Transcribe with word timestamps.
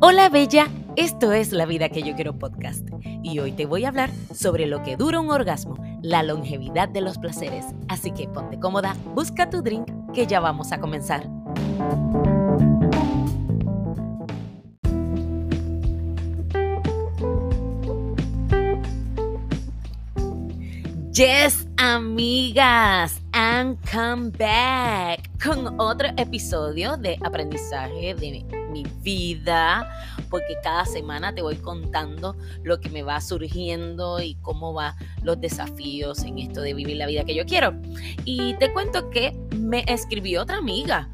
Hola 0.00 0.28
Bella, 0.28 0.68
esto 0.94 1.32
es 1.32 1.50
La 1.50 1.66
Vida 1.66 1.88
que 1.88 2.04
yo 2.04 2.14
quiero 2.14 2.38
podcast 2.38 2.88
y 3.24 3.40
hoy 3.40 3.50
te 3.50 3.66
voy 3.66 3.84
a 3.84 3.88
hablar 3.88 4.10
sobre 4.32 4.66
lo 4.66 4.84
que 4.84 4.96
dura 4.96 5.18
un 5.18 5.28
orgasmo, 5.28 5.76
la 6.02 6.22
longevidad 6.22 6.88
de 6.88 7.00
los 7.00 7.18
placeres. 7.18 7.64
Así 7.88 8.12
que 8.12 8.28
ponte 8.28 8.60
cómoda, 8.60 8.94
busca 9.16 9.50
tu 9.50 9.60
drink 9.60 9.90
que 10.14 10.28
ya 10.28 10.38
vamos 10.38 10.70
a 10.70 10.78
comenzar. 10.78 11.28
Yes, 21.12 21.66
amigas, 21.76 23.20
and 23.32 23.76
come 23.90 24.30
back 24.30 25.28
con 25.42 25.80
otro 25.80 26.06
episodio 26.16 26.96
de 26.96 27.18
aprendizaje 27.24 28.14
de 28.14 28.46
mi 28.68 28.84
vida, 29.02 29.88
porque 30.30 30.56
cada 30.62 30.84
semana 30.84 31.34
te 31.34 31.42
voy 31.42 31.56
contando 31.56 32.36
lo 32.62 32.80
que 32.80 32.90
me 32.90 33.02
va 33.02 33.20
surgiendo 33.20 34.20
y 34.20 34.34
cómo 34.36 34.72
van 34.72 34.94
los 35.22 35.40
desafíos 35.40 36.22
en 36.24 36.38
esto 36.38 36.60
de 36.60 36.74
vivir 36.74 36.96
la 36.96 37.06
vida 37.06 37.24
que 37.24 37.34
yo 37.34 37.44
quiero. 37.44 37.74
Y 38.24 38.54
te 38.54 38.72
cuento 38.72 39.10
que 39.10 39.36
me 39.56 39.84
escribió 39.86 40.42
otra 40.42 40.58
amiga 40.58 41.08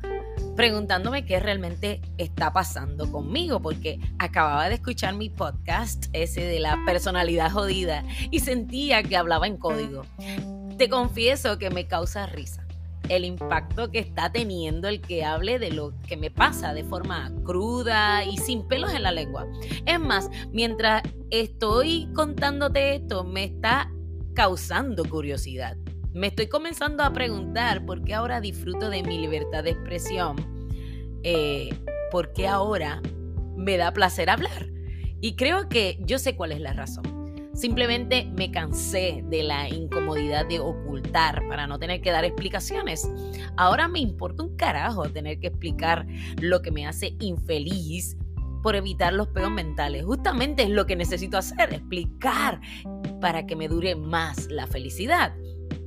preguntándome 0.57 1.25
qué 1.25 1.41
realmente 1.41 2.01
está 2.17 2.53
pasando 2.53 3.11
conmigo, 3.11 3.61
porque 3.61 3.99
acababa 4.19 4.69
de 4.69 4.77
escuchar 4.77 5.15
mi 5.15 5.29
podcast, 5.29 6.07
ese 6.13 6.43
de 6.43 6.61
la 6.61 6.79
personalidad 6.87 7.51
jodida, 7.51 8.05
y 8.30 8.41
sentía 8.41 9.02
que 9.02 9.16
hablaba 9.16 9.47
en 9.47 9.57
código. 9.57 10.07
Te 10.79 10.89
confieso 10.89 11.59
que 11.59 11.71
me 11.71 11.87
causa 11.87 12.27
risa 12.27 12.63
el 13.09 13.25
impacto 13.25 13.91
que 13.91 13.99
está 13.99 14.33
teniendo 14.33 14.89
el 14.89 15.01
que 15.01 15.25
hable 15.25 15.59
de 15.59 15.71
lo 15.71 15.93
que 16.07 16.17
me 16.17 16.31
pasa 16.31 16.75
de 16.75 16.85
forma 16.85 17.33
cruda 17.45 18.24
y 18.24 18.37
sin 18.38 18.66
pelos 18.66 18.93
en 18.93 19.02
la 19.02 19.13
lengua. 19.13 19.46
Es 19.87 20.01
más, 20.01 20.30
mientras 20.52 21.02
estoy 21.30 22.09
contándote 22.15 22.96
esto, 22.96 23.24
me 23.24 23.45
está 23.45 23.91
causando 24.35 25.05
curiosidad. 25.05 25.77
Me 26.13 26.29
estoy 26.29 26.46
comenzando 26.46 27.02
a 27.02 27.13
preguntar 27.13 27.85
por 27.85 28.02
qué 28.05 28.15
ahora 28.15 28.41
disfruto 28.41 28.88
de 28.88 29.02
mi 29.02 29.18
libertad 29.18 29.65
de 29.65 29.71
expresión, 29.71 30.37
eh, 31.24 31.71
por 32.11 32.33
qué 32.33 32.46
ahora 32.46 33.02
me 33.57 33.77
da 33.77 33.93
placer 33.93 34.30
hablar. 34.30 34.68
Y 35.21 35.37
creo 35.37 35.68
que 35.68 35.99
yo 36.02 36.18
sé 36.18 36.37
cuál 36.37 36.52
es 36.52 36.61
la 36.61 36.73
razón. 36.73 37.13
Simplemente 37.55 38.30
me 38.37 38.51
cansé 38.51 39.24
de 39.29 39.43
la 39.43 39.69
incomodidad 39.69 40.47
de 40.47 40.60
ocultar 40.60 41.47
para 41.49 41.66
no 41.66 41.79
tener 41.79 42.01
que 42.01 42.11
dar 42.11 42.24
explicaciones. 42.24 43.09
Ahora 43.57 43.88
me 43.88 44.01
importa 44.01 44.43
un 44.43 44.57
carajo 44.57 45.09
tener 45.11 45.38
que 45.38 45.49
explicar 45.49 46.07
lo 46.41 46.63
que 46.63 46.71
me 46.71 46.87
hace 46.87 47.16
infeliz 47.21 48.16
por 48.63 48.77
evitar 48.77 49.13
los 49.13 49.29
peos 49.29 49.51
mentales. 49.51 50.05
Justamente 50.05 50.65
es 50.65 50.71
lo 50.71 50.87
que 50.87 50.96
necesito 50.96 51.38
hacer, 51.38 51.73
explicar 51.73 52.61
para 53.21 53.46
que 53.46 53.57
me 53.57 53.68
dure 53.68 53.95
más 53.95 54.51
la 54.51 54.66
felicidad 54.66 55.35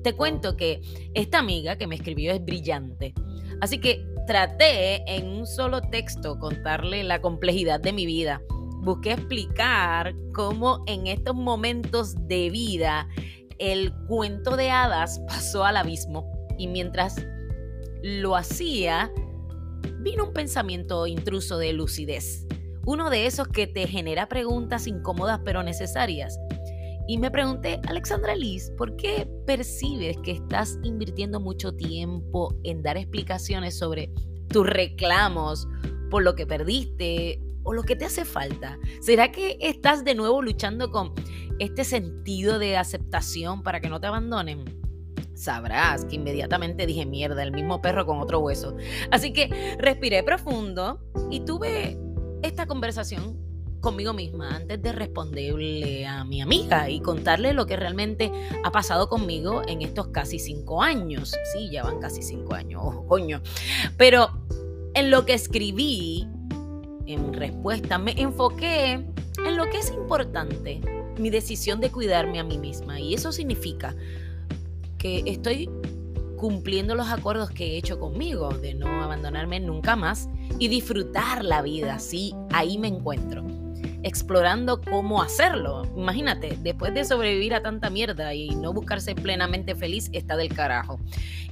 te 0.08 0.14
cuento 0.14 0.56
que 0.56 0.80
esta 1.16 1.40
amiga 1.40 1.78
que 1.78 1.86
me 1.86 1.96
escribió 1.96 2.32
es 2.32 2.42
brillante. 2.42 3.14
Así 3.60 3.80
que 3.80 4.06
traté 4.26 5.04
en 5.14 5.28
un 5.28 5.46
solo 5.46 5.82
texto 5.82 6.40
contarle 6.40 7.04
la 7.04 7.20
complejidad 7.20 7.82
de 7.82 7.92
mi 7.92 8.06
vida. 8.06 8.42
Busqué 8.88 9.12
explicar 9.12 10.16
cómo 10.34 10.82
en 10.88 11.08
estos 11.08 11.36
momentos 11.36 12.16
de 12.26 12.50
vida 12.50 13.10
el 13.58 13.94
cuento 14.08 14.56
de 14.56 14.70
hadas 14.70 15.20
pasó 15.28 15.66
al 15.66 15.76
abismo 15.76 16.26
y 16.58 16.68
mientras 16.68 17.18
lo 18.02 18.38
hacía, 18.38 19.12
vino 20.00 20.24
un 20.24 20.32
pensamiento 20.32 21.06
intruso 21.06 21.58
de 21.58 21.74
lucidez. 21.74 22.48
Uno 22.86 23.10
de 23.10 23.26
esos 23.26 23.50
que 23.50 23.68
te 23.68 23.88
genera 23.88 24.30
preguntas 24.30 24.88
incómodas 24.88 25.42
pero 25.44 25.64
necesarias. 25.64 26.40
Y 27.10 27.18
me 27.18 27.30
pregunté, 27.30 27.82
Alexandra 27.90 28.38
Liz, 28.38 28.72
¿por 28.78 28.96
qué 28.96 29.30
percibes 29.46 30.16
que 30.24 30.32
estás 30.32 30.80
invirtiendo 30.84 31.42
mucho 31.42 31.74
tiempo 31.74 32.56
en 32.64 32.84
dar 32.84 32.96
explicaciones 32.96 33.78
sobre 33.78 34.14
tus 34.48 34.66
reclamos 34.66 35.68
por 36.10 36.24
lo 36.24 36.36
que 36.36 36.48
perdiste 36.48 37.42
o 37.68 37.74
lo 37.74 37.84
que 37.84 37.98
te 37.98 38.06
hace 38.06 38.24
falta? 38.24 38.80
¿Será 39.02 39.32
que 39.32 39.58
estás 39.60 40.06
de 40.06 40.16
nuevo 40.16 40.42
luchando 40.42 40.90
con 40.90 41.14
este 41.60 41.84
sentido 41.84 42.60
de 42.60 42.78
aceptación 42.78 43.62
para 43.62 43.82
que 43.82 43.90
no 43.90 44.00
te 44.00 44.08
abandonen? 44.08 44.64
Sabrás 45.36 46.06
que 46.06 46.16
inmediatamente 46.16 46.86
dije 46.86 47.06
mierda, 47.06 47.44
el 47.44 47.52
mismo 47.52 47.82
perro 47.82 48.06
con 48.06 48.20
otro 48.20 48.40
hueso. 48.40 48.76
Así 49.12 49.34
que 49.34 49.76
respiré 49.78 50.24
profundo 50.24 51.02
y 51.30 51.42
tuve 51.42 52.00
esta 52.42 52.68
conversación 52.68 53.38
conmigo 53.82 54.14
misma 54.14 54.56
antes 54.56 54.82
de 54.82 54.92
responderle 54.94 56.08
a 56.08 56.24
mi 56.24 56.42
amiga 56.42 56.90
y 56.90 57.02
contarle 57.02 57.54
lo 57.54 57.66
que 57.66 57.76
realmente 57.76 58.32
ha 58.64 58.72
pasado 58.72 59.10
conmigo 59.10 59.62
en 59.68 59.82
estos 59.82 60.08
casi 60.08 60.40
cinco 60.40 60.82
años. 60.82 61.36
Sí, 61.54 61.70
ya 61.70 61.84
van 61.84 62.00
casi 62.00 62.22
cinco 62.22 62.56
años, 62.56 62.82
coño. 63.08 63.42
Pero 63.98 64.30
en 64.94 65.12
lo 65.12 65.26
que 65.26 65.34
escribí, 65.34 66.28
en 67.08 67.34
respuesta, 67.34 67.98
me 67.98 68.12
enfoqué 68.20 68.94
en 68.94 69.58
lo 69.58 69.66
que 69.70 69.80
es 69.80 69.92
importante, 69.92 70.82
mi 71.18 71.30
decisión 71.30 71.80
de 71.80 71.90
cuidarme 71.90 72.40
a 72.40 72.44
mí 72.44 72.58
misma. 72.58 73.00
Y 73.00 73.14
eso 73.14 73.32
significa 73.32 73.96
que 74.98 75.24
estoy 75.26 75.70
cumpliendo 76.38 76.96
los 76.96 77.08
acuerdos 77.08 77.50
que 77.50 77.74
he 77.74 77.78
hecho 77.78 78.00
conmigo, 78.00 78.50
de 78.50 78.74
no 78.74 79.02
abandonarme 79.02 79.60
nunca 79.60 79.96
más 79.96 80.30
y 80.60 80.68
disfrutar 80.68 81.44
la 81.44 81.62
vida. 81.62 82.00
Sí, 82.00 82.34
ahí 82.52 82.78
me 82.78 82.88
encuentro 82.88 83.44
explorando 84.04 84.82
cómo 84.82 85.22
hacerlo. 85.22 85.84
Imagínate, 85.96 86.58
después 86.62 86.94
de 86.94 87.04
sobrevivir 87.04 87.54
a 87.54 87.62
tanta 87.62 87.90
mierda 87.90 88.34
y 88.34 88.50
no 88.50 88.74
buscarse 88.74 89.16
plenamente 89.16 89.76
feliz, 89.76 90.10
está 90.14 90.38
del 90.38 90.54
carajo. 90.54 91.00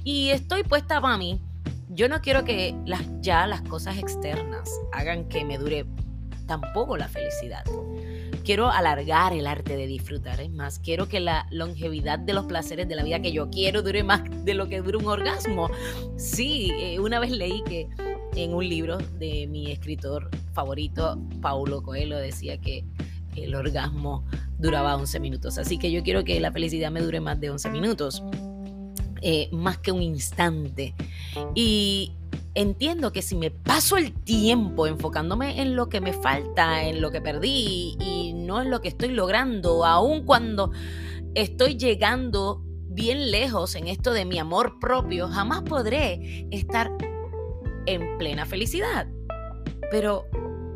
Y 0.04 0.30
estoy 0.30 0.62
puesta 0.62 1.00
mí. 1.18 1.40
Yo 1.96 2.10
no 2.10 2.20
quiero 2.20 2.44
que 2.44 2.74
las, 2.84 3.00
ya 3.22 3.46
las 3.46 3.62
cosas 3.62 3.96
externas 3.96 4.70
hagan 4.92 5.24
que 5.30 5.46
me 5.46 5.56
dure 5.56 5.86
tampoco 6.44 6.98
la 6.98 7.08
felicidad. 7.08 7.64
Quiero 8.44 8.70
alargar 8.70 9.32
el 9.32 9.46
arte 9.46 9.78
de 9.78 9.86
disfrutar, 9.86 10.42
es 10.42 10.50
más, 10.50 10.78
quiero 10.78 11.08
que 11.08 11.20
la 11.20 11.46
longevidad 11.50 12.18
de 12.18 12.34
los 12.34 12.44
placeres 12.44 12.86
de 12.86 12.96
la 12.96 13.02
vida 13.02 13.22
que 13.22 13.32
yo 13.32 13.48
quiero 13.48 13.80
dure 13.80 14.04
más 14.04 14.22
de 14.44 14.52
lo 14.52 14.68
que 14.68 14.82
dura 14.82 14.98
un 14.98 15.06
orgasmo. 15.06 15.70
Sí, 16.18 16.70
eh, 16.78 17.00
una 17.00 17.18
vez 17.18 17.30
leí 17.30 17.62
que 17.64 17.88
en 18.34 18.52
un 18.52 18.68
libro 18.68 18.98
de 18.98 19.46
mi 19.46 19.72
escritor 19.72 20.28
favorito, 20.52 21.18
Paulo 21.40 21.82
Coelho, 21.82 22.18
decía 22.18 22.60
que 22.60 22.84
el 23.36 23.54
orgasmo 23.54 24.22
duraba 24.58 24.96
11 24.96 25.18
minutos. 25.18 25.56
Así 25.56 25.78
que 25.78 25.90
yo 25.90 26.02
quiero 26.02 26.24
que 26.24 26.38
la 26.40 26.52
felicidad 26.52 26.90
me 26.90 27.00
dure 27.00 27.20
más 27.20 27.40
de 27.40 27.48
11 27.48 27.70
minutos, 27.70 28.22
eh, 29.22 29.48
más 29.52 29.78
que 29.78 29.92
un 29.92 30.02
instante. 30.02 30.94
Y 31.54 32.12
entiendo 32.54 33.12
que 33.12 33.22
si 33.22 33.36
me 33.36 33.50
paso 33.50 33.96
el 33.96 34.12
tiempo 34.12 34.86
enfocándome 34.86 35.60
en 35.60 35.76
lo 35.76 35.88
que 35.88 36.00
me 36.00 36.12
falta, 36.12 36.84
en 36.84 37.00
lo 37.00 37.10
que 37.10 37.20
perdí 37.20 37.96
y 38.00 38.32
no 38.34 38.62
en 38.62 38.70
lo 38.70 38.80
que 38.80 38.88
estoy 38.88 39.10
logrando, 39.10 39.84
aun 39.84 40.24
cuando 40.24 40.72
estoy 41.34 41.76
llegando 41.76 42.62
bien 42.88 43.30
lejos 43.30 43.74
en 43.74 43.88
esto 43.88 44.12
de 44.12 44.24
mi 44.24 44.38
amor 44.38 44.78
propio, 44.80 45.28
jamás 45.28 45.62
podré 45.62 46.48
estar 46.50 46.90
en 47.84 48.16
plena 48.18 48.46
felicidad. 48.46 49.06
Pero, 49.90 50.24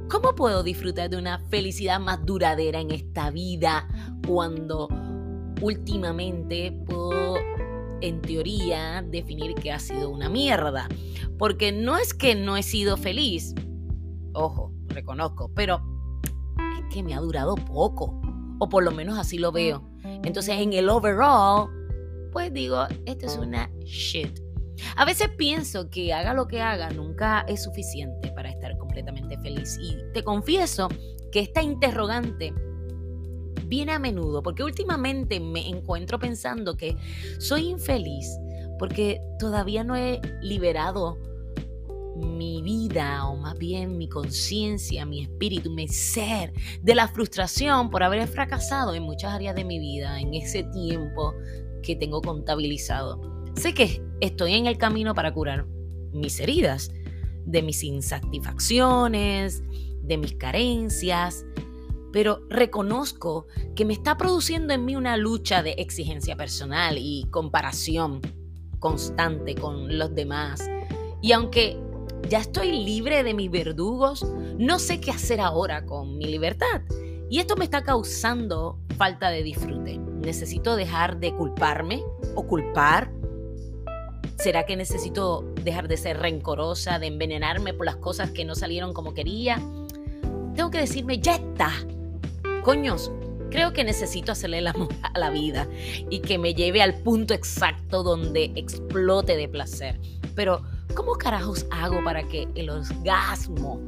¿cómo 0.09 0.35
puedo 0.35 0.63
disfrutar 0.63 1.09
de 1.09 1.17
una 1.17 1.39
felicidad 1.49 1.99
más 1.99 2.25
duradera 2.25 2.81
en 2.81 2.91
esta 2.91 3.31
vida 3.31 3.89
cuando 4.27 4.89
últimamente 5.61 6.73
puedo, 6.87 7.35
en 8.01 8.21
teoría, 8.21 9.03
definir 9.03 9.55
que 9.55 9.73
ha 9.73 9.79
sido 9.79 10.11
una 10.11 10.29
mierda? 10.29 10.89
Porque 11.39 11.73
no 11.73 11.97
es 11.97 12.15
que 12.15 12.35
no 12.35 12.57
he 12.57 12.63
sido 12.63 12.97
feliz, 12.97 13.55
ojo, 14.33 14.73
reconozco, 14.89 15.51
pero 15.55 15.83
es 16.79 16.95
que 16.95 17.03
me 17.03 17.15
ha 17.15 17.21
durado 17.21 17.55
poco, 17.55 18.21
o 18.59 18.69
por 18.69 18.85
lo 18.85 18.91
menos 18.91 19.19
así 19.19 19.39
lo 19.39 19.53
veo. 19.53 19.89
Entonces, 20.25 20.59
en 20.59 20.73
el 20.73 20.89
overall, 20.89 21.69
pues 22.33 22.53
digo, 22.53 22.87
esto 23.07 23.27
es 23.27 23.37
una 23.37 23.71
shit 23.85 24.51
a 24.97 25.05
veces 25.05 25.29
pienso 25.37 25.91
que 25.91 26.13
haga 26.13 26.35
lo 26.35 26.47
que 26.47 26.61
haga 26.61 26.91
nunca 26.91 27.45
es 27.49 27.63
suficiente 27.63 28.33
para 28.33 28.51
estar 28.51 28.77
completamente 28.79 29.39
feliz. 29.39 29.79
Y 29.81 29.97
te 30.13 30.23
confieso 30.23 30.89
que 31.33 31.41
esta 31.41 31.63
interrogante 31.63 32.53
viene 33.71 33.93
a 33.93 33.99
menudo 33.99 34.43
porque 34.43 34.65
últimamente 34.65 35.41
me 35.41 35.67
encuentro 35.69 36.19
pensando 36.19 36.77
que 36.77 36.97
soy 37.39 37.69
infeliz 37.69 38.27
porque 38.79 39.21
todavía 39.39 39.85
no 39.85 39.95
he 39.97 40.21
liberado 40.43 41.19
mi 42.17 42.61
vida 42.61 43.27
o 43.27 43.37
más 43.37 43.57
bien 43.57 43.97
mi 43.97 44.09
conciencia, 44.09 45.07
mi 45.07 45.23
espíritu, 45.23 45.71
mi 45.71 45.87
ser 45.89 46.53
de 46.83 46.95
la 46.95 47.09
frustración 47.09 47.89
por 47.89 48.03
haber 48.03 48.27
fracasado 48.27 48.95
en 48.95 49.05
muchas 49.05 49.33
áreas 49.33 49.55
de 49.55 49.65
mi 49.65 49.79
vida 49.79 50.21
en 50.21 50.35
ese 50.35 50.65
tiempo 50.65 51.33
que 51.83 51.95
tengo 51.95 52.21
contabilizado. 52.21 53.21
Sé 53.55 53.73
que 53.73 54.03
estoy 54.21 54.55
en 54.55 54.67
el 54.67 54.77
camino 54.77 55.15
para 55.15 55.33
curar 55.33 55.67
mis 56.13 56.41
heridas, 56.41 56.91
de 57.47 57.63
mis 57.63 57.83
insatisfacciones, 57.85 59.63
de 60.03 60.17
mis 60.19 60.35
carencias, 60.35 61.45
pero 62.13 62.43
reconozco 62.49 63.47
que 63.75 63.85
me 63.85 63.93
está 63.93 64.17
produciendo 64.17 64.75
en 64.75 64.85
mí 64.85 64.97
una 64.97 65.17
lucha 65.17 65.63
de 65.63 65.73
exigencia 65.73 66.37
personal 66.37 66.97
y 66.99 67.27
comparación 67.31 68.21
constante 68.79 69.55
con 69.55 69.99
los 69.99 70.15
demás. 70.15 70.69
Y 71.23 71.33
aunque 71.33 71.79
ya 72.29 72.39
estoy 72.39 72.73
libre 72.85 73.23
de 73.23 73.35
mis 73.35 73.51
verdugos, 73.51 74.27
no 74.59 74.79
sé 74.79 75.01
qué 75.01 75.11
hacer 75.11 75.41
ahora 75.41 75.85
con 75.87 76.19
mi 76.19 76.27
libertad. 76.27 76.83
Y 77.29 77.39
esto 77.39 77.57
me 77.57 77.65
está 77.65 77.83
causando 77.83 78.79
falta 78.97 79.31
de 79.31 79.43
disfrute. 79.43 79.99
Necesito 79.99 80.77
dejar 80.77 81.21
de 81.21 81.35
culparme 81.35 82.03
o 82.35 82.47
culpar. 82.47 83.13
¿Será 84.37 84.65
que 84.65 84.77
necesito 84.77 85.43
dejar 85.63 85.87
de 85.87 85.97
ser 85.97 86.19
rencorosa, 86.19 86.99
de 86.99 87.07
envenenarme 87.07 87.73
por 87.75 87.87
las 87.87 87.97
cosas 87.97 88.31
que 88.31 88.45
no 88.45 88.55
salieron 88.55 88.93
como 88.93 89.15
quería? 89.15 89.63
Tengo 90.55 90.71
que 90.71 90.79
decirme, 90.79 91.21
ya 91.21 91.37
está. 91.37 91.71
Coños, 92.63 93.11
creo 93.51 93.73
que 93.73 93.85
necesito 93.85 94.33
hacerle 94.33 94.59
el 94.59 94.67
amor 94.67 94.89
a 95.03 95.19
la 95.19 95.31
vida 95.31 95.67
y 96.11 96.21
que 96.21 96.39
me 96.39 96.53
lleve 96.55 96.83
al 96.83 96.95
punto 96.95 97.33
exacto 97.33 98.03
donde 98.03 98.53
explote 98.55 99.37
de 99.37 99.49
placer. 99.49 99.99
Pero, 100.35 100.63
¿cómo 100.95 101.13
carajos 101.13 101.67
hago 101.71 102.05
para 102.05 102.23
que 102.29 102.49
el 102.55 102.69
orgasmo 102.69 103.81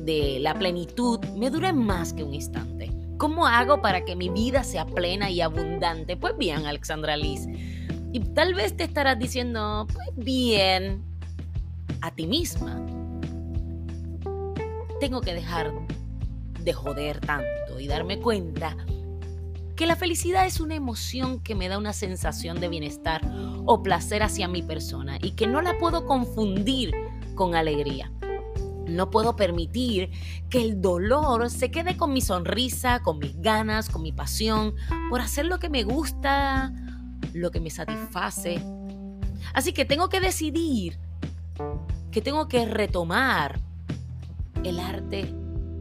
de 0.00 0.38
la 0.40 0.54
plenitud 0.54 1.20
me 1.36 1.50
dure 1.50 1.72
más 1.72 2.12
que 2.12 2.24
un 2.24 2.34
instante? 2.34 2.92
¿Cómo 3.16 3.46
hago 3.46 3.80
para 3.80 4.04
que 4.04 4.16
mi 4.16 4.28
vida 4.28 4.64
sea 4.64 4.84
plena 4.86 5.30
y 5.30 5.40
abundante? 5.40 6.16
Pues 6.16 6.36
bien, 6.36 6.66
Alexandra 6.66 7.16
Liz. 7.16 7.46
Y 8.12 8.20
tal 8.34 8.54
vez 8.54 8.76
te 8.76 8.84
estarás 8.84 9.18
diciendo, 9.18 9.86
pues 9.92 10.08
bien, 10.16 11.02
a 12.02 12.10
ti 12.14 12.26
misma. 12.26 12.84
Tengo 15.00 15.20
que 15.20 15.32
dejar 15.32 15.72
de 16.62 16.72
joder 16.72 17.20
tanto 17.20 17.65
y 17.80 17.86
darme 17.86 18.18
cuenta 18.20 18.76
que 19.76 19.86
la 19.86 19.94
felicidad 19.94 20.46
es 20.46 20.58
una 20.58 20.74
emoción 20.74 21.38
que 21.40 21.54
me 21.54 21.68
da 21.68 21.76
una 21.76 21.92
sensación 21.92 22.60
de 22.60 22.68
bienestar 22.68 23.20
o 23.66 23.82
placer 23.82 24.22
hacia 24.22 24.48
mi 24.48 24.62
persona 24.62 25.18
y 25.20 25.32
que 25.32 25.46
no 25.46 25.60
la 25.60 25.76
puedo 25.78 26.06
confundir 26.06 26.92
con 27.34 27.54
alegría. 27.54 28.10
No 28.88 29.10
puedo 29.10 29.36
permitir 29.36 30.10
que 30.48 30.62
el 30.62 30.80
dolor 30.80 31.50
se 31.50 31.70
quede 31.70 31.96
con 31.96 32.12
mi 32.12 32.22
sonrisa, 32.22 33.02
con 33.02 33.18
mis 33.18 33.38
ganas, 33.42 33.90
con 33.90 34.02
mi 34.02 34.12
pasión, 34.12 34.74
por 35.10 35.20
hacer 35.20 35.44
lo 35.46 35.58
que 35.58 35.68
me 35.68 35.82
gusta, 35.82 36.72
lo 37.34 37.50
que 37.50 37.60
me 37.60 37.68
satisface. 37.68 38.62
Así 39.52 39.72
que 39.72 39.84
tengo 39.84 40.08
que 40.08 40.20
decidir 40.20 40.98
que 42.10 42.22
tengo 42.22 42.48
que 42.48 42.64
retomar 42.64 43.60
el 44.64 44.80
arte 44.80 45.34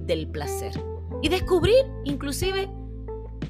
del 0.06 0.28
placer 0.28 0.95
y 1.26 1.28
descubrir 1.28 1.84
inclusive 2.04 2.70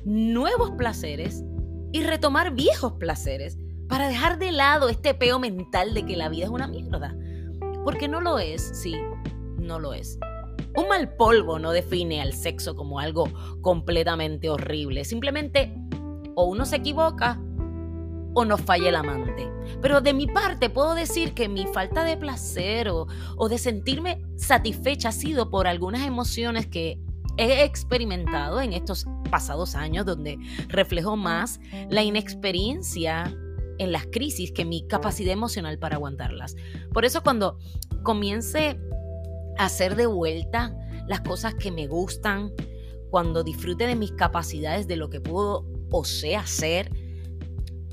nuevos 0.05 0.71
placeres 0.77 1.43
y 1.91 2.03
retomar 2.03 2.55
viejos 2.55 2.93
placeres 2.93 3.59
para 3.89 4.07
dejar 4.07 4.39
de 4.39 4.53
lado 4.53 4.87
este 4.87 5.13
peo 5.13 5.39
mental 5.39 5.93
de 5.93 6.05
que 6.05 6.15
la 6.15 6.29
vida 6.29 6.45
es 6.45 6.49
una 6.51 6.69
mierda. 6.69 7.17
Porque 7.83 8.07
no 8.07 8.21
lo 8.21 8.39
es, 8.39 8.61
sí, 8.81 8.95
no 9.57 9.77
lo 9.77 9.93
es. 9.93 10.17
Un 10.77 10.87
mal 10.87 11.17
polvo 11.17 11.59
no 11.59 11.73
define 11.73 12.21
al 12.21 12.31
sexo 12.31 12.77
como 12.77 13.01
algo 13.01 13.27
completamente 13.59 14.49
horrible. 14.49 15.03
Simplemente 15.03 15.75
o 16.33 16.45
uno 16.45 16.65
se 16.65 16.77
equivoca 16.77 17.41
o 18.35 18.45
nos 18.45 18.61
falla 18.61 18.87
el 18.87 18.95
amante. 18.95 19.51
Pero 19.81 19.99
de 19.99 20.13
mi 20.13 20.27
parte 20.27 20.69
puedo 20.69 20.95
decir 20.95 21.33
que 21.33 21.49
mi 21.49 21.67
falta 21.67 22.05
de 22.05 22.15
placer 22.15 22.87
o, 22.87 23.07
o 23.35 23.49
de 23.49 23.57
sentirme 23.57 24.21
satisfecha 24.37 25.09
ha 25.09 25.11
sido 25.11 25.49
por 25.49 25.67
algunas 25.67 26.03
emociones 26.07 26.67
que 26.67 27.01
he 27.37 27.63
experimentado 27.63 28.61
en 28.61 28.73
estos 28.73 29.05
pasados 29.29 29.75
años 29.75 30.05
donde 30.05 30.37
reflejo 30.67 31.15
más 31.15 31.59
la 31.89 32.03
inexperiencia 32.03 33.35
en 33.77 33.91
las 33.91 34.05
crisis 34.07 34.51
que 34.51 34.65
mi 34.65 34.87
capacidad 34.87 35.33
emocional 35.33 35.77
para 35.77 35.95
aguantarlas. 35.95 36.55
Por 36.93 37.05
eso 37.05 37.23
cuando 37.23 37.59
comience 38.03 38.79
a 39.57 39.65
hacer 39.65 39.95
de 39.95 40.05
vuelta 40.05 40.75
las 41.07 41.21
cosas 41.21 41.55
que 41.55 41.71
me 41.71 41.87
gustan, 41.87 42.53
cuando 43.09 43.43
disfrute 43.43 43.85
de 43.87 43.95
mis 43.95 44.11
capacidades, 44.11 44.87
de 44.87 44.97
lo 44.97 45.09
que 45.09 45.21
puedo 45.21 45.65
o 45.91 46.03
sé 46.03 46.35
hacer, 46.35 46.91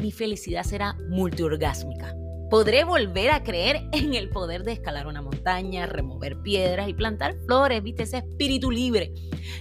mi 0.00 0.10
felicidad 0.10 0.64
será 0.64 0.96
multiorgásmica. 1.10 2.16
Podré 2.52 2.84
volver 2.84 3.30
a 3.30 3.42
creer 3.42 3.88
en 3.92 4.12
el 4.12 4.28
poder 4.28 4.62
de 4.62 4.72
escalar 4.72 5.06
una 5.06 5.22
montaña, 5.22 5.86
remover 5.86 6.42
piedras 6.42 6.86
y 6.86 6.92
plantar 6.92 7.34
flores, 7.46 7.82
viste, 7.82 8.02
ese 8.02 8.18
espíritu 8.18 8.70
libre. 8.70 9.14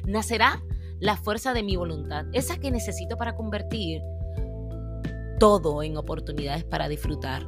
Nacerá 0.06 0.62
la 1.00 1.16
fuerza 1.16 1.54
de 1.54 1.64
mi 1.64 1.78
voluntad, 1.78 2.26
esa 2.34 2.60
que 2.60 2.70
necesito 2.70 3.16
para 3.16 3.38
convertir 3.38 4.02
todo 5.40 5.84
en 5.84 5.96
oportunidades 5.96 6.66
para 6.66 6.90
disfrutar. 6.90 7.48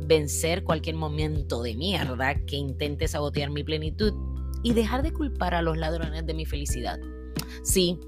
Vencer 0.00 0.64
cualquier 0.64 0.96
momento 0.96 1.62
de 1.62 1.74
mierda 1.74 2.42
que 2.46 2.56
intente 2.56 3.08
sabotear 3.08 3.50
mi 3.50 3.62
plenitud 3.62 4.14
y 4.62 4.72
dejar 4.72 5.02
de 5.02 5.12
culpar 5.12 5.54
a 5.54 5.60
los 5.60 5.76
ladrones 5.76 6.24
de 6.24 6.32
mi 6.32 6.46
felicidad. 6.46 6.98
Sí, 7.62 8.00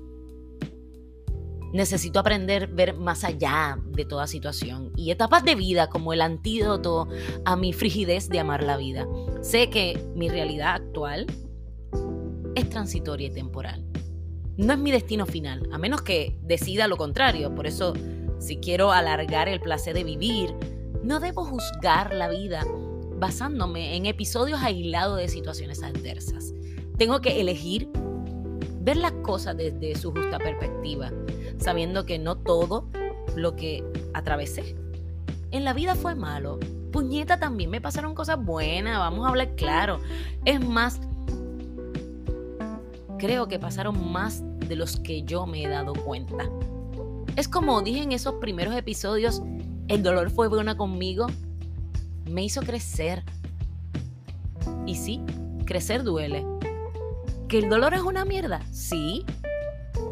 Necesito 1.72 2.18
aprender 2.18 2.64
a 2.64 2.74
ver 2.74 2.94
más 2.94 3.24
allá 3.24 3.78
de 3.84 4.04
toda 4.04 4.26
situación 4.26 4.92
y 4.96 5.10
etapas 5.10 5.44
de 5.44 5.54
vida 5.54 5.88
como 5.88 6.12
el 6.12 6.20
antídoto 6.20 7.08
a 7.44 7.56
mi 7.56 7.72
frigidez 7.72 8.28
de 8.28 8.40
amar 8.40 8.62
la 8.62 8.76
vida. 8.76 9.06
Sé 9.42 9.68
que 9.70 10.02
mi 10.14 10.28
realidad 10.28 10.74
actual 10.74 11.26
es 12.54 12.68
transitoria 12.70 13.28
y 13.28 13.30
temporal. 13.30 13.84
No 14.56 14.72
es 14.72 14.78
mi 14.78 14.90
destino 14.90 15.26
final, 15.26 15.68
a 15.72 15.78
menos 15.78 16.02
que 16.02 16.36
decida 16.42 16.88
lo 16.88 16.96
contrario. 16.96 17.54
Por 17.54 17.66
eso, 17.66 17.92
si 18.40 18.56
quiero 18.56 18.90
alargar 18.90 19.48
el 19.48 19.60
placer 19.60 19.94
de 19.94 20.04
vivir, 20.04 20.52
no 21.04 21.20
debo 21.20 21.44
juzgar 21.44 22.12
la 22.12 22.28
vida 22.28 22.66
basándome 23.18 23.96
en 23.96 24.06
episodios 24.06 24.60
aislados 24.62 25.18
de 25.18 25.28
situaciones 25.28 25.82
adversas. 25.82 26.54
Tengo 26.96 27.20
que 27.20 27.40
elegir 27.40 27.88
ver 28.80 28.96
las 28.96 29.12
cosas 29.22 29.56
desde 29.56 29.94
su 29.96 30.10
justa 30.12 30.38
perspectiva, 30.38 31.12
sabiendo 31.58 32.06
que 32.06 32.18
no 32.18 32.36
todo 32.36 32.88
lo 33.36 33.56
que 33.56 33.84
atravesé 34.14 34.76
en 35.50 35.64
la 35.64 35.72
vida 35.72 35.94
fue 35.94 36.14
malo. 36.14 36.58
Puñeta, 36.92 37.38
también 37.38 37.70
me 37.70 37.80
pasaron 37.80 38.14
cosas 38.14 38.42
buenas, 38.42 38.98
vamos 38.98 39.26
a 39.26 39.30
hablar 39.30 39.54
claro. 39.56 40.00
Es 40.44 40.66
más, 40.66 41.00
creo 43.18 43.48
que 43.48 43.58
pasaron 43.58 44.10
más 44.10 44.42
de 44.58 44.76
los 44.76 44.98
que 45.00 45.22
yo 45.22 45.46
me 45.46 45.62
he 45.62 45.68
dado 45.68 45.92
cuenta. 45.92 46.48
Es 47.36 47.48
como 47.48 47.80
dije 47.82 48.02
en 48.02 48.12
esos 48.12 48.34
primeros 48.34 48.74
episodios, 48.74 49.42
el 49.88 50.02
dolor 50.02 50.30
fue 50.30 50.48
buena 50.48 50.76
conmigo, 50.76 51.26
me 52.30 52.44
hizo 52.44 52.60
crecer. 52.62 53.22
Y 54.86 54.96
sí, 54.96 55.22
crecer 55.64 56.02
duele. 56.02 56.44
¿Que 57.48 57.58
el 57.58 57.68
dolor 57.68 57.94
es 57.94 58.02
una 58.02 58.24
mierda? 58.24 58.60
Sí. 58.70 59.24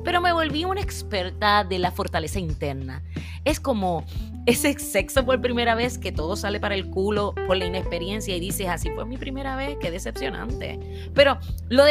Pero 0.06 0.20
me 0.20 0.32
volví 0.32 0.64
una 0.64 0.80
experta 0.80 1.64
de 1.64 1.80
la 1.80 1.90
fortaleza 1.90 2.38
interna. 2.38 3.02
Es 3.44 3.58
como 3.58 4.04
ese 4.46 4.78
sexo 4.78 5.26
por 5.26 5.40
primera 5.40 5.74
vez 5.74 5.98
que 5.98 6.12
todo 6.12 6.36
sale 6.36 6.60
para 6.60 6.76
el 6.76 6.88
culo 6.90 7.34
por 7.48 7.56
la 7.56 7.66
inexperiencia 7.66 8.36
y 8.36 8.38
dices, 8.38 8.68
así 8.68 8.88
fue 8.90 9.04
mi 9.04 9.16
primera 9.16 9.56
vez, 9.56 9.76
qué 9.80 9.90
decepcionante. 9.90 11.10
Pero 11.12 11.38
lo, 11.70 11.84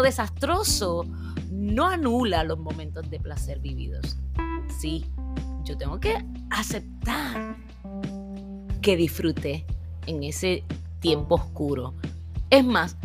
desastroso 0.00 1.04
no 1.50 1.86
anula 1.86 2.44
los 2.44 2.58
momentos 2.58 3.10
de 3.10 3.20
placer 3.20 3.58
vividos. 3.58 4.16
Sí, 4.78 5.04
yo 5.64 5.76
tengo 5.76 6.00
que 6.00 6.16
aceptar 6.48 7.56
que 8.80 8.96
disfruté 8.96 9.66
en 10.06 10.22
ese 10.22 10.64
tiempo 11.00 11.34
oscuro. 11.34 11.92
Es 12.48 12.64
más, 12.64 12.96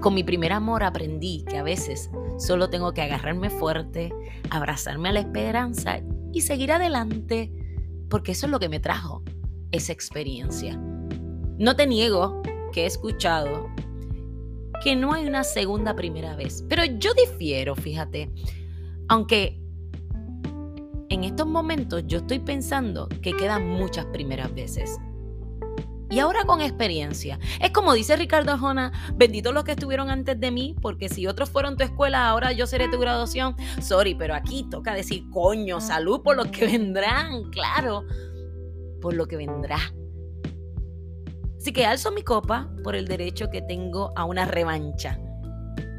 con 0.00 0.14
mi 0.14 0.22
primer 0.22 0.52
amor 0.52 0.84
aprendí 0.84 1.44
que 1.48 1.58
a 1.58 1.64
veces 1.64 2.10
solo 2.38 2.70
tengo 2.70 2.92
que 2.92 3.02
agarrarme 3.02 3.50
fuerte, 3.50 4.12
abrazarme 4.50 5.10
a 5.10 5.12
la 5.12 5.20
esperanza 5.20 6.00
y 6.32 6.40
seguir 6.40 6.72
adelante, 6.72 7.52
porque 8.08 8.32
eso 8.32 8.46
es 8.46 8.52
lo 8.52 8.58
que 8.58 8.68
me 8.68 8.80
trajo 8.80 9.22
esa 9.70 9.92
experiencia. 9.92 10.76
No 11.58 11.76
te 11.76 11.86
niego 11.86 12.42
que 12.72 12.82
he 12.82 12.86
escuchado 12.86 13.68
que 14.82 14.96
no 14.96 15.12
hay 15.12 15.26
una 15.26 15.44
segunda 15.44 15.94
primera 15.94 16.36
vez, 16.36 16.64
pero 16.68 16.84
yo 16.84 17.12
difiero, 17.14 17.74
fíjate, 17.74 18.30
aunque 19.08 19.60
en 21.08 21.24
estos 21.24 21.46
momentos 21.46 22.02
yo 22.06 22.18
estoy 22.18 22.40
pensando 22.40 23.08
que 23.22 23.32
quedan 23.32 23.68
muchas 23.68 24.04
primeras 24.06 24.52
veces. 24.54 24.98
Y 26.10 26.18
ahora 26.18 26.44
con 26.44 26.60
experiencia. 26.60 27.38
Es 27.60 27.70
como 27.70 27.94
dice 27.94 28.16
Ricardo 28.16 28.58
Jona, 28.58 28.92
bendito 29.14 29.52
los 29.52 29.64
que 29.64 29.72
estuvieron 29.72 30.10
antes 30.10 30.38
de 30.38 30.50
mí, 30.50 30.76
porque 30.80 31.08
si 31.08 31.26
otros 31.26 31.50
fueron 31.50 31.76
tu 31.76 31.84
escuela, 31.84 32.28
ahora 32.28 32.52
yo 32.52 32.66
seré 32.66 32.88
tu 32.88 32.98
graduación. 32.98 33.56
Sorry, 33.80 34.14
pero 34.14 34.34
aquí 34.34 34.66
toca 34.70 34.94
decir, 34.94 35.24
coño, 35.30 35.80
salud 35.80 36.22
por 36.22 36.36
los 36.36 36.48
que 36.48 36.66
vendrán, 36.66 37.50
claro, 37.50 38.04
por 39.00 39.14
lo 39.14 39.26
que 39.26 39.36
vendrá. 39.36 39.78
Así 41.58 41.72
que 41.72 41.86
alzo 41.86 42.12
mi 42.12 42.22
copa 42.22 42.70
por 42.82 42.94
el 42.94 43.06
derecho 43.06 43.48
que 43.50 43.62
tengo 43.62 44.12
a 44.16 44.24
una 44.24 44.44
revancha 44.44 45.18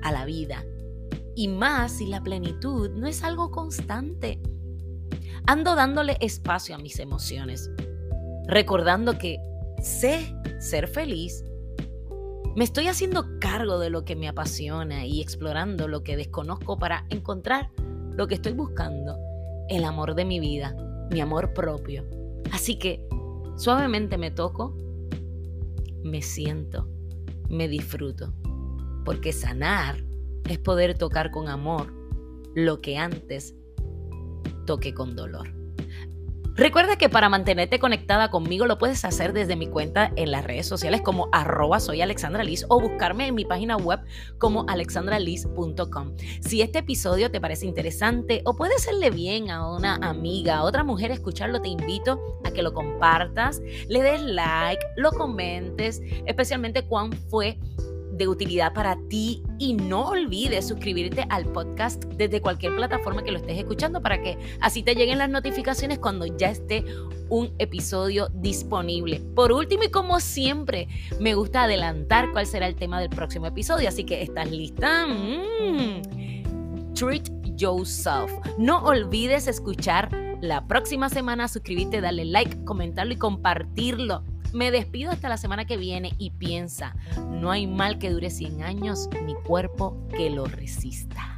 a 0.03 0.11
la 0.11 0.23
vida. 0.23 0.63
Y 1.35 1.47
más 1.47 1.93
si 1.93 2.05
la 2.05 2.21
plenitud 2.21 2.91
no 2.91 3.07
es 3.07 3.23
algo 3.23 3.49
constante. 3.49 4.39
Ando 5.47 5.75
dándole 5.75 6.17
espacio 6.21 6.75
a 6.75 6.77
mis 6.77 6.99
emociones, 6.99 7.71
recordando 8.47 9.17
que 9.17 9.39
sé 9.85 10.35
ser 10.59 10.87
feliz. 10.87 11.45
Me 12.55 12.63
estoy 12.63 12.87
haciendo 12.87 13.39
cargo 13.39 13.79
de 13.79 13.89
lo 13.89 14.03
que 14.03 14.15
me 14.15 14.27
apasiona 14.27 15.05
y 15.05 15.21
explorando 15.21 15.87
lo 15.87 16.03
que 16.03 16.17
desconozco 16.17 16.79
para 16.79 17.05
encontrar 17.09 17.69
lo 18.15 18.27
que 18.27 18.35
estoy 18.35 18.53
buscando, 18.53 19.17
el 19.69 19.83
amor 19.83 20.15
de 20.15 20.25
mi 20.25 20.39
vida, 20.39 20.75
mi 21.11 21.21
amor 21.21 21.53
propio. 21.53 22.05
Así 22.51 22.77
que 22.79 23.05
suavemente 23.57 24.17
me 24.17 24.31
toco, 24.31 24.75
me 26.03 26.21
siento, 26.21 26.87
me 27.49 27.67
disfruto, 27.67 28.33
porque 29.03 29.33
sanar 29.33 30.03
es 30.49 30.57
poder 30.59 30.97
tocar 30.97 31.29
con 31.31 31.47
amor 31.47 31.93
lo 32.55 32.81
que 32.81 32.97
antes 32.97 33.53
toqué 34.65 34.93
con 34.93 35.15
dolor. 35.15 35.64
Recuerda 36.55 36.95
que 36.95 37.09
para 37.09 37.27
mantenerte 37.27 37.79
conectada 37.79 38.31
conmigo 38.31 38.65
lo 38.65 38.77
puedes 38.77 39.03
hacer 39.03 39.33
desde 39.33 39.57
mi 39.57 39.67
cuenta 39.67 40.13
en 40.15 40.31
las 40.31 40.45
redes 40.45 40.65
sociales 40.65 41.01
como 41.01 41.27
arroba 41.33 41.81
soy 41.81 42.01
Alexandra 42.01 42.45
o 42.69 42.79
buscarme 42.79 43.27
en 43.27 43.35
mi 43.35 43.43
página 43.43 43.75
web 43.75 43.99
como 44.37 44.65
alexandraliz.com. 44.69 46.15
Si 46.39 46.61
este 46.61 46.79
episodio 46.79 47.29
te 47.29 47.41
parece 47.41 47.65
interesante 47.65 48.41
o 48.45 48.55
puede 48.55 48.79
serle 48.79 49.09
bien 49.09 49.51
a 49.51 49.69
una 49.69 49.95
amiga, 49.95 50.57
a 50.57 50.63
otra 50.63 50.85
mujer 50.85 51.11
escucharlo, 51.11 51.61
te 51.61 51.67
invito 51.67 52.21
a 52.45 52.51
que 52.51 52.63
lo 52.63 52.73
compartas, 52.73 53.61
le 53.89 54.01
des 54.01 54.21
like, 54.21 54.81
lo 54.95 55.11
comentes, 55.11 56.01
especialmente 56.25 56.85
cuán 56.85 57.11
fue 57.11 57.59
de 58.15 58.27
utilidad 58.27 58.73
para 58.73 58.97
ti 59.09 59.43
y 59.59 59.73
no 59.73 60.07
olvides 60.07 60.67
suscribirte 60.67 61.25
al 61.29 61.45
podcast 61.45 62.03
desde 62.05 62.41
cualquier 62.41 62.75
plataforma 62.75 63.23
que 63.23 63.31
lo 63.31 63.37
estés 63.37 63.57
escuchando 63.57 64.01
para 64.01 64.21
que 64.21 64.37
así 64.61 64.83
te 64.83 64.95
lleguen 64.95 65.17
las 65.17 65.29
notificaciones 65.29 65.99
cuando 65.99 66.25
ya 66.25 66.49
esté 66.49 66.85
un 67.29 67.53
episodio 67.57 68.29
disponible. 68.33 69.19
Por 69.35 69.51
último 69.51 69.83
y 69.83 69.89
como 69.89 70.19
siempre, 70.19 70.87
me 71.19 71.33
gusta 71.33 71.63
adelantar 71.63 72.31
cuál 72.31 72.45
será 72.45 72.67
el 72.67 72.75
tema 72.75 72.99
del 72.99 73.09
próximo 73.09 73.47
episodio, 73.47 73.89
así 73.89 74.03
que 74.03 74.21
¿estás 74.21 74.49
lista? 74.49 75.07
Mm. 75.07 76.93
Treat 76.93 77.29
yourself. 77.57 78.31
No 78.57 78.79
olvides 78.83 79.47
escuchar 79.47 80.09
la 80.41 80.67
próxima 80.67 81.09
semana, 81.09 81.47
suscribirte, 81.47 82.01
darle 82.01 82.25
like, 82.25 82.63
comentarlo 82.63 83.13
y 83.13 83.17
compartirlo. 83.17 84.23
Me 84.55 84.71
despido 84.71 85.11
hasta 85.11 85.27
la 85.27 85.35
semana 85.35 85.65
que 85.65 85.75
viene 85.75 86.13
y 86.17 86.29
piensa, 86.29 86.95
no 87.29 87.51
hay 87.51 87.67
mal 87.67 87.99
que 87.99 88.09
dure 88.09 88.29
100 88.29 88.63
años 88.63 89.09
ni 89.25 89.35
cuerpo 89.35 89.97
que 90.15 90.29
lo 90.29 90.45
resista. 90.45 91.34